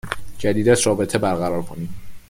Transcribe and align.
جدیدت 0.37 0.87
رابطه 0.87 1.17
برقرار 1.17 1.61
کنی 1.61 1.89